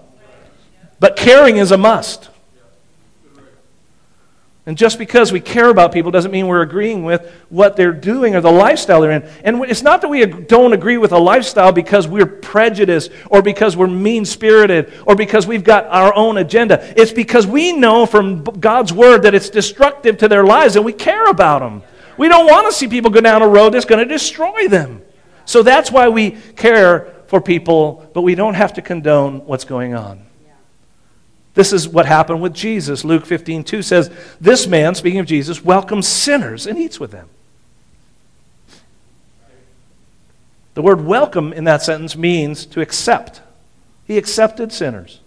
[0.98, 2.28] but caring is a must.
[4.64, 8.36] And just because we care about people doesn't mean we're agreeing with what they're doing
[8.36, 9.28] or the lifestyle they're in.
[9.42, 13.76] And it's not that we don't agree with a lifestyle because we're prejudiced or because
[13.76, 16.80] we're mean spirited or because we've got our own agenda.
[16.96, 20.92] It's because we know from God's word that it's destructive to their lives and we
[20.92, 21.82] care about them.
[22.16, 25.02] We don't want to see people go down a road that's going to destroy them.
[25.44, 29.94] So that's why we care for people, but we don't have to condone what's going
[29.94, 30.24] on.
[31.54, 33.04] This is what happened with Jesus.
[33.04, 34.10] Luke 15, 2 says,
[34.40, 37.28] This man, speaking of Jesus, welcomes sinners and eats with them.
[40.74, 43.42] The word welcome in that sentence means to accept.
[44.06, 45.20] He accepted sinners,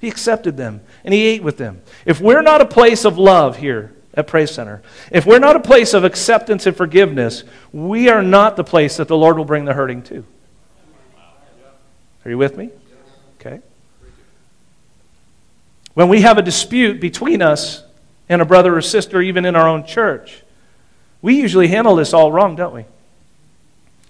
[0.00, 1.82] he accepted them, and he ate with them.
[2.06, 5.60] If we're not a place of love here at Praise Center, if we're not a
[5.60, 9.64] place of acceptance and forgiveness, we are not the place that the Lord will bring
[9.64, 10.24] the hurting to.
[12.24, 12.70] Are you with me?
[13.40, 13.60] Okay.
[15.94, 17.82] When we have a dispute between us
[18.28, 20.42] and a brother or sister, even in our own church,
[21.22, 22.84] we usually handle this all wrong, don't we?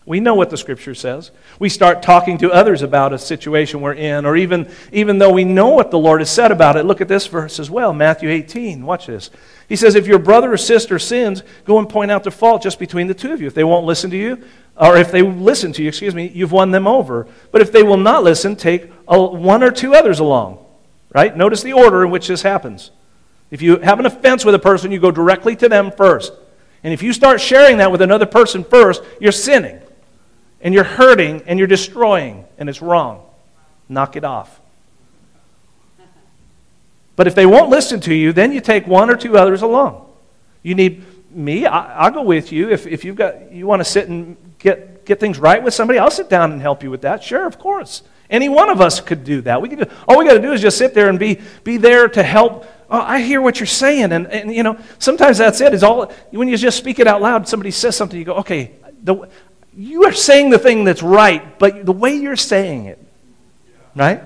[0.06, 1.30] We know what the scripture says.
[1.58, 5.44] We start talking to others about a situation we're in, or even, even though we
[5.44, 6.84] know what the Lord has said about it.
[6.84, 8.84] Look at this verse as well, Matthew 18.
[8.84, 9.30] Watch this.
[9.66, 12.78] He says, If your brother or sister sins, go and point out the fault just
[12.78, 13.46] between the two of you.
[13.46, 14.44] If they won't listen to you,
[14.76, 17.26] or if they listen to you, excuse me, you've won them over.
[17.50, 20.63] But if they will not listen, take one or two others along
[21.14, 21.34] Right?
[21.34, 22.90] Notice the order in which this happens.
[23.50, 26.32] If you have an offense with a person, you go directly to them first.
[26.82, 29.80] And if you start sharing that with another person first, you're sinning.
[30.60, 33.24] And you're hurting and you're destroying, and it's wrong.
[33.88, 34.60] Knock it off.
[37.16, 40.06] But if they won't listen to you, then you take one or two others along.
[40.62, 42.70] You need me, I, will go with you.
[42.70, 45.98] If, if you've got, you want to sit and get, get things right with somebody,
[45.98, 47.22] I'll sit down and help you with that.
[47.22, 48.02] Sure, of course.
[48.30, 49.60] Any one of us could do that.
[49.60, 52.08] We could, all we got to do is just sit there and be, be there
[52.08, 52.66] to help.
[52.90, 54.12] Oh, I hear what you're saying.
[54.12, 55.74] And, and, you know, sometimes that's it.
[55.74, 58.72] Is all, when you just speak it out loud, somebody says something, you go, okay,
[59.02, 59.28] the,
[59.76, 62.98] you are saying the thing that's right, but the way you're saying it,
[63.94, 64.22] right?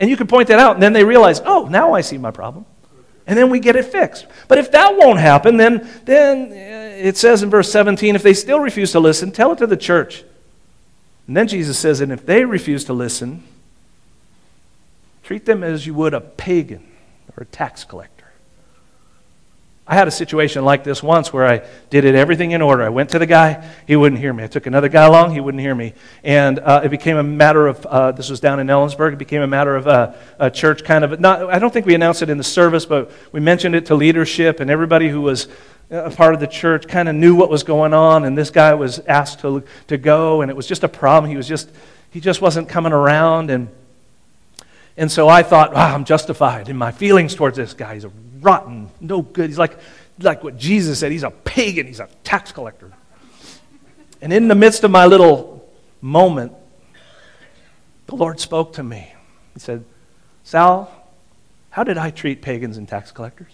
[0.00, 2.30] And you can point that out, and then they realize, oh, now I see my
[2.30, 2.66] problem.
[3.26, 4.26] And then we get it fixed.
[4.48, 8.32] But if that won't happen, then, then uh, it says in verse 17, if they
[8.32, 10.24] still refuse to listen, tell it to the church.
[11.28, 13.44] And then Jesus says, and if they refuse to listen,
[15.22, 16.84] treat them as you would a pagan
[17.36, 18.14] or a tax collector.
[19.86, 22.82] I had a situation like this once where I did it everything in order.
[22.82, 24.44] I went to the guy, he wouldn't hear me.
[24.44, 25.92] I took another guy along, he wouldn't hear me.
[26.24, 29.42] And uh, it became a matter of, uh, this was down in Ellensburg, it became
[29.42, 32.30] a matter of uh, a church kind of, not, I don't think we announced it
[32.30, 35.48] in the service, but we mentioned it to leadership, and everybody who was
[35.90, 38.74] a part of the church kind of knew what was going on, and this guy
[38.74, 41.30] was asked to, to go, and it was just a problem.
[41.30, 41.70] He was just,
[42.10, 43.68] he just wasn't coming around, and,
[44.96, 47.94] and so I thought, wow, I'm justified in my feelings towards this guy.
[47.94, 49.48] He's a rotten, no good.
[49.48, 49.78] He's like,
[50.20, 52.92] like what Jesus said, he's a pagan, he's a tax collector.
[54.20, 55.66] And in the midst of my little
[56.00, 56.52] moment,
[58.06, 59.12] the Lord spoke to me.
[59.54, 59.84] He said,
[60.44, 60.90] Sal,
[61.70, 63.52] how did I treat pagans and tax collectors?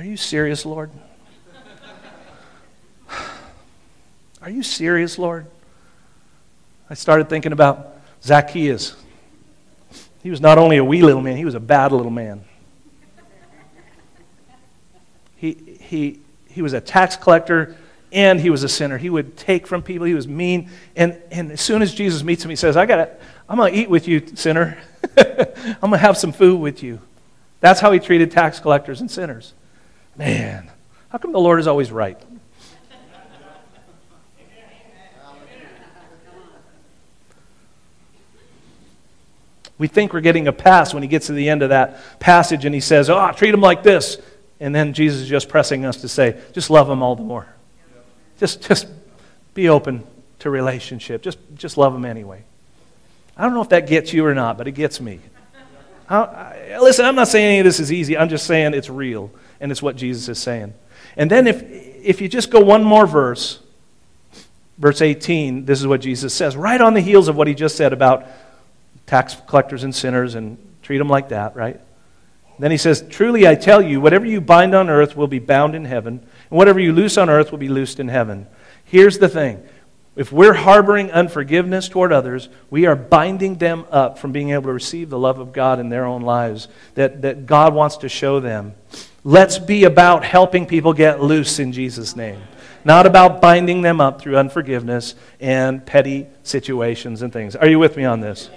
[0.00, 0.90] Are you serious, Lord?
[4.40, 5.44] Are you serious, Lord?
[6.88, 8.96] I started thinking about Zacchaeus.
[10.22, 12.46] He was not only a wee little man, he was a bad little man.
[15.36, 17.76] He, he, he was a tax collector
[18.10, 18.96] and he was a sinner.
[18.96, 20.70] He would take from people, he was mean.
[20.96, 23.10] And, and as soon as Jesus meets him, he says, I gotta,
[23.46, 24.78] I'm going to eat with you, sinner.
[25.18, 27.00] I'm going to have some food with you.
[27.60, 29.52] That's how he treated tax collectors and sinners.
[30.16, 30.70] Man,
[31.08, 32.20] how come the Lord is always right?
[39.80, 42.66] We think we're getting a pass when he gets to the end of that passage
[42.66, 44.18] and he says, Oh, treat them like this.
[44.60, 47.46] And then Jesus is just pressing us to say, Just love them all the more.
[48.38, 48.86] Just, just
[49.54, 50.04] be open
[50.40, 51.22] to relationship.
[51.22, 52.44] Just, just love them anyway.
[53.38, 55.18] I don't know if that gets you or not, but it gets me.
[56.10, 58.18] I, listen, I'm not saying any of this is easy.
[58.18, 60.74] I'm just saying it's real and it's what Jesus is saying.
[61.16, 63.60] And then if, if you just go one more verse,
[64.78, 67.76] verse 18, this is what Jesus says, right on the heels of what he just
[67.76, 68.26] said about
[69.06, 71.80] tax collectors and sinners and treat them like that, right?
[72.58, 75.74] Then he says, Truly I tell you, whatever you bind on earth will be bound
[75.74, 78.46] in heaven, and whatever you loose on earth will be loosed in heaven.
[78.84, 79.66] Here's the thing
[80.16, 84.72] if we're harboring unforgiveness toward others, we are binding them up from being able to
[84.72, 88.40] receive the love of God in their own lives that, that God wants to show
[88.40, 88.74] them.
[89.22, 92.40] Let's be about helping people get loose in Jesus' name,
[92.84, 97.54] not about binding them up through unforgiveness and petty situations and things.
[97.54, 98.48] Are you with me on this?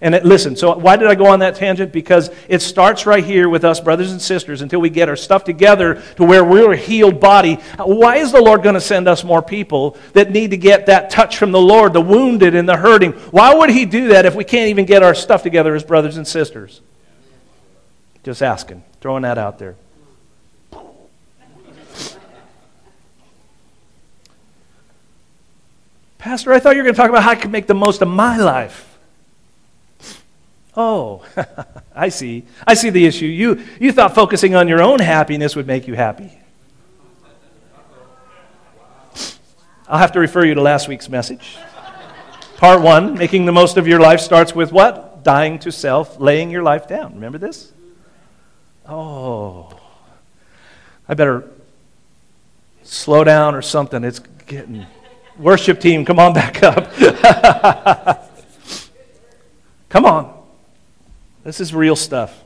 [0.00, 1.92] And it, listen, so why did I go on that tangent?
[1.92, 5.42] Because it starts right here with us, brothers and sisters, until we get our stuff
[5.44, 7.54] together to where we're a healed body.
[7.78, 11.10] Why is the Lord going to send us more people that need to get that
[11.10, 13.12] touch from the Lord, the wounded and the hurting?
[13.12, 16.16] Why would He do that if we can't even get our stuff together as brothers
[16.16, 16.80] and sisters?
[18.22, 19.76] Just asking, throwing that out there.
[26.18, 28.02] Pastor, I thought you were going to talk about how I could make the most
[28.02, 28.98] of my life.
[30.76, 31.24] Oh,
[31.94, 32.44] I see.
[32.66, 33.26] I see the issue.
[33.26, 36.32] You, you thought focusing on your own happiness would make you happy.
[39.88, 41.56] I'll have to refer you to last week's message.
[42.58, 45.24] Part one making the most of your life starts with what?
[45.24, 47.14] Dying to self, laying your life down.
[47.14, 47.72] Remember this?
[48.86, 49.78] Oh,
[51.08, 51.48] I better
[52.82, 54.04] slow down or something.
[54.04, 54.86] It's getting.
[55.38, 56.92] Worship team, come on back up.
[59.88, 60.34] come on.
[61.44, 62.44] This is real stuff.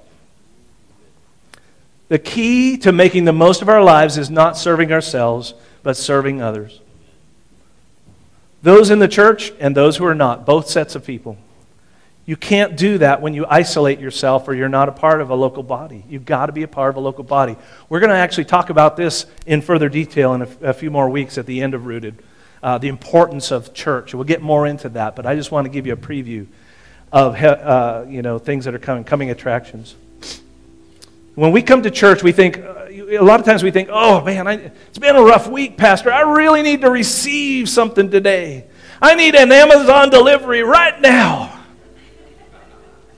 [2.09, 6.43] The key to making the most of our lives is not serving ourselves, but serving
[6.43, 6.81] others.
[8.63, 11.39] Those in the church and those who are not, both sets of people.
[12.27, 15.35] You can't do that when you isolate yourself or you're not a part of a
[15.35, 16.05] local body.
[16.09, 17.57] You've got to be a part of a local body.
[17.89, 21.09] We're going to actually talk about this in further detail in a, a few more
[21.09, 22.23] weeks at the end of Rooted.
[22.63, 24.15] Uh, the importance of church.
[24.15, 26.47] We'll get more into that, but I just want to give you a preview
[27.11, 29.97] of uh, you know, things that are coming, coming attractions.
[31.35, 34.23] When we come to church, we think, uh, a lot of times we think, oh
[34.23, 34.55] man, I,
[34.89, 36.13] it's been a rough week, Pastor.
[36.13, 38.67] I really need to receive something today.
[39.01, 41.59] I need an Amazon delivery right now.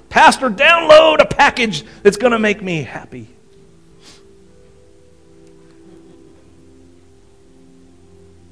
[0.08, 3.33] Pastor, download a package that's going to make me happy.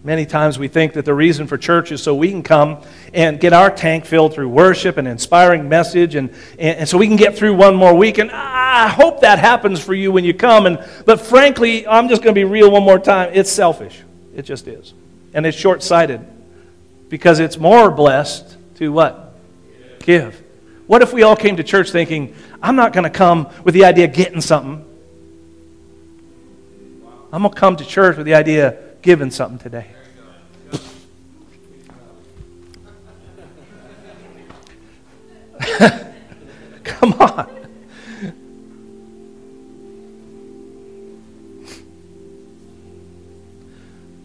[0.05, 2.83] Many times we think that the reason for church is so we can come
[3.15, 7.07] and get our tank filled through worship and inspiring message, and, and, and, so we
[7.07, 8.19] can get through one more week.
[8.19, 10.67] And I hope that happens for you when you come.
[10.67, 13.31] And, but frankly, I'm just going to be real one more time.
[13.33, 14.03] It's selfish.
[14.35, 14.93] It just is.
[15.35, 16.27] And it's short sighted
[17.09, 19.35] because it's more blessed to what?
[20.01, 20.43] Give.
[20.89, 23.85] What if we all came to church thinking, I'm not going to come with the
[23.85, 24.85] idea of getting something?
[27.33, 29.87] I'm going to come to church with the idea given something today.
[36.85, 37.49] Come on.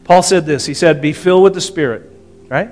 [0.03, 0.65] Paul said this.
[0.65, 2.09] He said, Be filled with the Spirit,
[2.47, 2.71] right?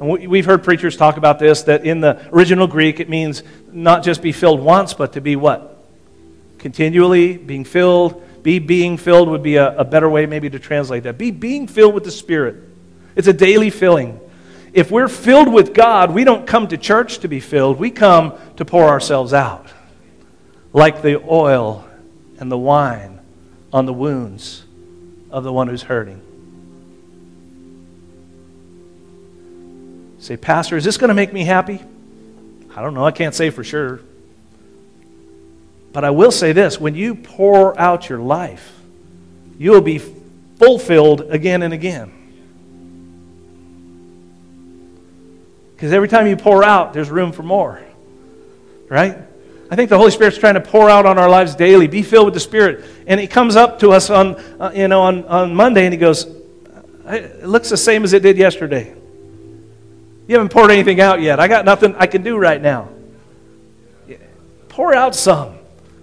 [0.00, 4.02] And we've heard preachers talk about this that in the original Greek, it means not
[4.02, 5.86] just be filled once, but to be what?
[6.58, 11.04] Continually being filled, be being filled would be a, a better way, maybe, to translate
[11.04, 11.18] that.
[11.18, 12.56] Be being filled with the Spirit.
[13.14, 14.20] It's a daily filling.
[14.72, 18.34] If we're filled with God, we don't come to church to be filled, we come
[18.56, 19.66] to pour ourselves out.
[20.72, 21.86] Like the oil
[22.38, 23.20] and the wine
[23.72, 24.64] on the wounds
[25.30, 26.20] of the one who's hurting.
[30.18, 31.82] Say, Pastor, is this going to make me happy?
[32.74, 33.04] I don't know.
[33.04, 34.00] I can't say for sure.
[35.92, 38.72] But I will say this when you pour out your life,
[39.58, 42.12] you will be fulfilled again and again.
[45.74, 47.82] Because every time you pour out, there's room for more.
[48.88, 49.18] Right?
[49.70, 51.88] I think the Holy Spirit's trying to pour out on our lives daily.
[51.88, 52.84] Be filled with the Spirit.
[53.06, 55.98] And He comes up to us on, uh, you know, on, on Monday and He
[55.98, 56.26] goes,
[57.06, 58.94] It looks the same as it did yesterday.
[60.28, 61.40] You haven't poured anything out yet.
[61.40, 62.88] I got nothing I can do right now.
[64.68, 65.58] Pour out some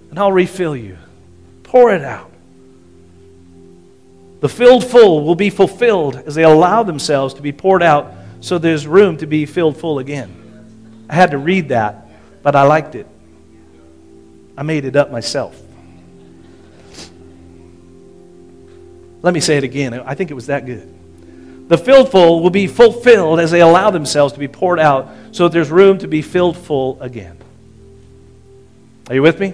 [0.10, 0.98] and I'll refill you.
[1.64, 2.32] Pour it out.
[4.40, 8.58] The filled full will be fulfilled as they allow themselves to be poured out so
[8.58, 11.06] there's room to be filled full again.
[11.10, 12.08] I had to read that,
[12.42, 13.08] but I liked it.
[14.58, 15.60] I made it up myself.
[19.22, 19.94] Let me say it again.
[19.94, 20.96] I think it was that good.
[21.68, 25.44] The filled full will be fulfilled as they allow themselves to be poured out so
[25.44, 27.38] that there's room to be filled full again.
[29.10, 29.54] Are you with me?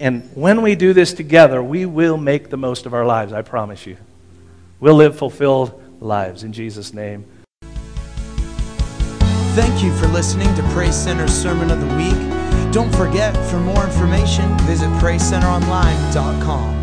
[0.00, 3.42] And when we do this together, we will make the most of our lives, I
[3.42, 3.98] promise you.
[4.80, 7.26] We'll live fulfilled lives in Jesus' name.
[9.52, 12.72] Thank you for listening to Praise Center's Sermon of the Week.
[12.72, 16.79] Don't forget, for more information, visit PraiseCenterOnline.com.